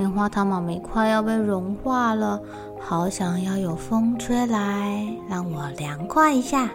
[0.00, 2.40] 棉花糖妈咪快要被融化了，
[2.80, 6.70] 好想要有风吹来，让我凉快一下。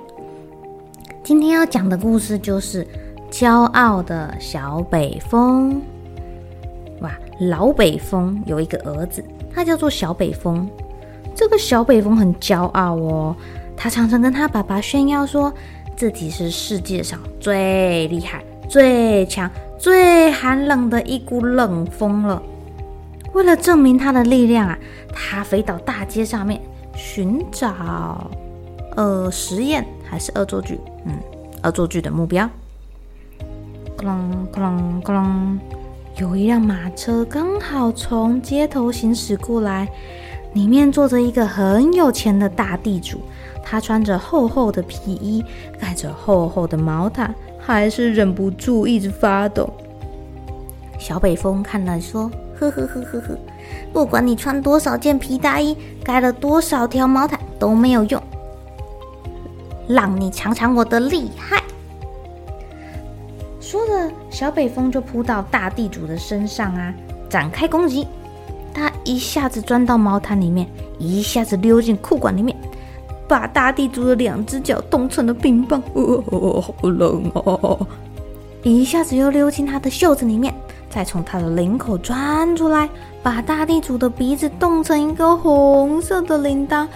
[1.23, 2.87] 今天要讲的故事就是
[3.31, 5.81] 骄傲的小北风。
[7.01, 10.69] 哇，老北风有一个儿子，他叫做小北风。
[11.33, 13.35] 这个小北风很骄傲哦，
[13.75, 15.51] 他常常跟他爸爸炫耀说。
[15.95, 22.43] 自己是世界上最厉害、最强、最寒冷的一股冷风了。
[23.36, 24.80] 为了证明他的力量啊，
[25.14, 26.61] 他飞到大街上面
[26.95, 28.31] 寻找，
[28.95, 30.80] 呃，实验还是恶作剧？
[31.03, 31.14] 嗯，
[31.63, 32.50] 恶作剧的目标。
[33.97, 34.17] 哐啷
[34.53, 35.58] 哐啷哐啷，
[36.17, 39.89] 有一辆马车刚好从街头行驶过来，
[40.53, 43.19] 里面坐着一个很有钱的大地主。
[43.61, 45.44] 他穿着厚厚的皮衣，
[45.78, 49.69] 盖着厚厚的毛毯，还是忍不住一直发抖。
[50.97, 53.37] 小北风看了说：“呵呵呵呵呵，
[53.93, 58.21] 不管你穿多少件皮大衣，盖了多少条毛毯都没有用，
[59.88, 61.61] 让你尝尝我的厉害。”
[63.59, 66.94] 说着，小北风就扑到大地主的身上啊，
[67.29, 68.07] 展开攻击。
[68.73, 70.67] 他一下子钻到毛毯里面，
[70.99, 72.55] 一下子溜进裤管里面。
[73.27, 77.88] 把大地主的两只脚冻成了冰棒，哦，好冷哦！
[78.61, 80.53] 一下子又溜进他的袖子里面，
[80.95, 82.89] 再从他的领口钻出来，
[83.22, 86.88] 把大地主的鼻子冻成一个红色的铃铛，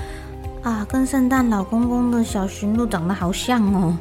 [0.63, 3.93] 啊，跟圣诞老公公的小驯鹿长得好像哦！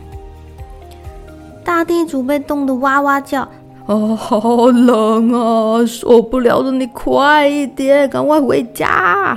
[1.64, 3.48] 大地主被冻得哇哇叫，
[3.86, 6.70] 哦，好冷啊，受不了了！
[6.70, 9.36] 你快一点，赶快回家！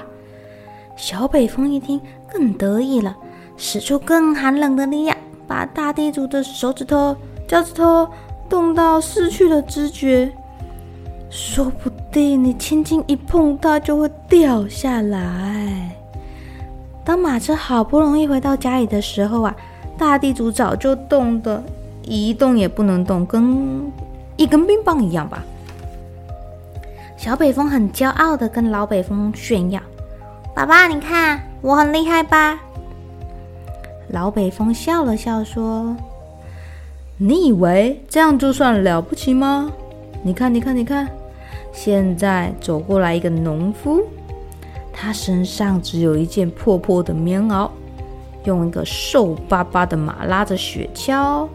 [0.96, 2.00] 小北风一听。
[2.32, 3.18] 更得意了，
[3.58, 5.18] 使出更寒冷的力量，
[5.48, 7.14] 把大地主的手指头、
[7.48, 8.08] 脚趾头
[8.48, 10.32] 冻到失去了知觉。
[11.32, 15.96] 说不定你轻轻一碰它就会掉下来。
[17.06, 19.56] 当马车好不容易回到家里的时候啊，
[19.98, 21.64] 大地主早就冻得
[22.04, 23.90] 一动也不能动，跟
[24.36, 25.42] 一根冰棒一样吧。
[27.16, 29.82] 小北风很骄傲地跟老北风炫耀
[30.54, 32.60] ：“爸爸，你看。”我很厉害吧？
[34.10, 35.96] 老北风笑了笑说
[37.18, 39.72] ：“你以为这样就算了不起吗？
[40.24, 41.08] 你看，你看，你看，
[41.72, 44.04] 现在走过来一个农夫，
[44.92, 47.70] 他身上只有一件破破的棉袄，
[48.46, 51.48] 用一个瘦巴巴的马拉着雪橇。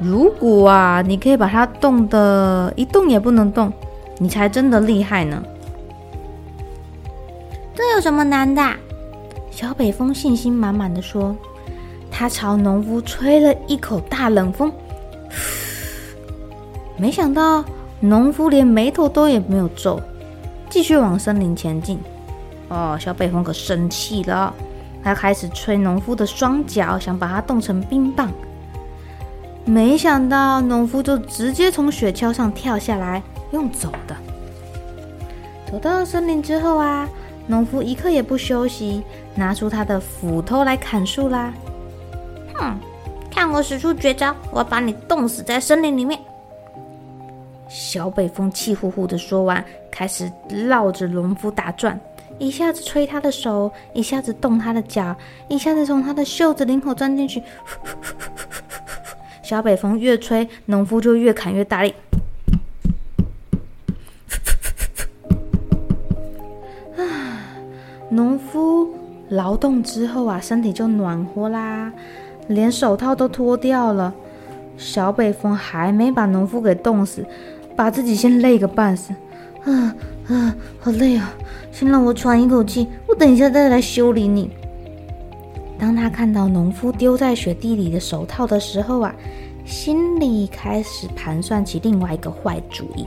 [0.00, 3.72] 如果啊，你可以把它冻得一动也不能动，
[4.18, 5.42] 你才真的厉害呢。
[7.74, 8.62] 这有什么难的？”
[9.50, 11.34] 小北风信心满满的说
[12.10, 14.72] ：“他朝农夫吹了一口大冷风，
[16.98, 17.64] 没想到
[18.04, 19.98] 农夫连眉头都也没有皱，
[20.68, 21.98] 继续往森林前进。
[22.68, 24.52] 哦，小北风可生气了，
[25.02, 28.30] 他开始吹农夫的双脚，想把它冻成冰棒。
[29.64, 34.14] 没想到农夫就直接从雪橇上跳下来，用走的。
[35.72, 37.08] 走到森林之后啊。”
[37.46, 39.02] 农夫一刻也不休息，
[39.34, 41.52] 拿出他的斧头来砍树啦！
[42.54, 42.78] 哼，
[43.30, 46.18] 看我使出绝招，我把你冻死在森林里面！
[47.74, 51.98] 小北风气呼呼的说完，开始绕着农夫打转，
[52.38, 55.16] 一下子吹他的手，一下子动他的脚，
[55.48, 57.42] 一下子从他的袖子领口钻进去。
[59.42, 61.92] 小北风越吹，农夫就越砍越大力。
[68.08, 68.94] 农夫
[69.30, 71.92] 劳动之后啊，身体就暖和啦，
[72.46, 74.14] 连手套都脱掉了。
[74.76, 77.24] 小北风还没把农夫给冻死，
[77.76, 79.12] 把自己先累个半死。
[79.64, 79.94] 啊
[80.28, 81.32] 啊，好累啊！
[81.70, 84.50] 先让我喘一口气，我等一下再来修理你。
[85.78, 89.14] 当他看到农夫丢在雪地里的手套的时候啊，
[89.64, 93.06] 心里开始盘算起另外一个坏主意。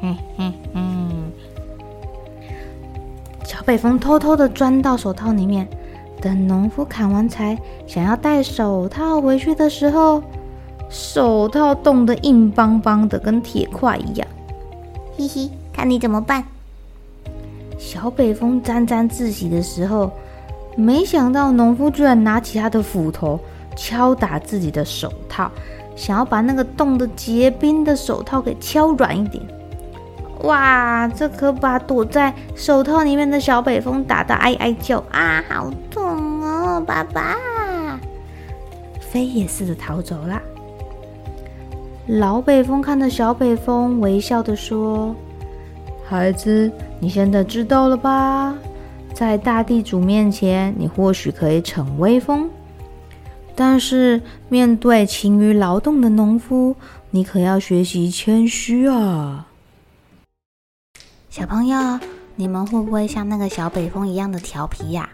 [0.00, 1.30] 嘿嘿嗯，
[3.44, 5.68] 小北风偷偷的钻到手套里面，
[6.20, 10.22] 等农夫砍完柴，想要戴手套回去的时候，
[10.90, 14.28] 手套冻得硬邦邦的，跟铁块一样。
[15.16, 16.44] 嘿嘿，看你怎么办？
[17.78, 20.10] 小北风沾沾自喜的时候，
[20.76, 23.40] 没想到农夫居然拿起他的斧头
[23.76, 25.50] 敲打自己的手套，
[25.94, 29.42] 想要把那个冻得结冰的手套给敲软一点。
[30.42, 37.36] 哇，这可把躲在手套里面的小北风打得哀哀叫啊，好痛哦，爸爸！
[39.00, 40.40] 飞也似的逃走了。
[42.06, 45.14] 老北风看着小北风，微笑的说
[46.04, 48.54] ：“孩子，你现在知道了吧？
[49.14, 52.48] 在大地主面前，你或许可以逞威风，
[53.54, 56.74] 但是面对勤于劳动的农夫，
[57.10, 59.46] 你可要学习谦虚啊。”
[61.30, 62.00] 小朋友，
[62.34, 65.08] 你们会不会像那个小北风一样的调皮呀？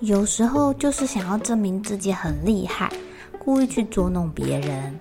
[0.00, 2.92] 有时候就是想要证明自己很厉害，
[3.38, 4.94] 故意去捉弄别人。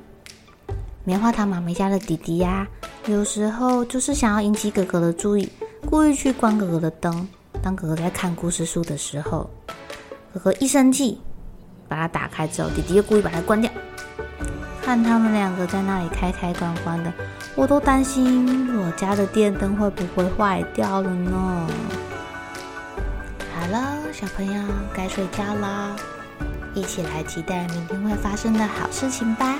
[1.06, 2.66] 棉花糖妈咪家的弟弟呀，
[3.08, 5.52] 有时候就是想要引起哥哥的注意，
[5.86, 7.28] 故意去关哥哥的灯。
[7.62, 9.50] 当哥哥在看故事书的时候，
[10.34, 11.20] 哥哥一生气，
[11.90, 13.70] 把它打开之后，弟弟又故意把它关掉。
[14.82, 17.12] 看他们两个在那里开开关关的，
[17.56, 21.68] 我都担心我家的电灯会不会坏掉了呢？
[23.54, 24.64] 好了，小朋友
[24.94, 25.98] 该睡觉啦，
[26.74, 29.60] 一起来期待明天会发生的好事情吧。